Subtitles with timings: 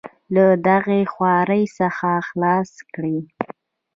[0.35, 3.17] له دغې خوارۍ څخه خلاص کړي.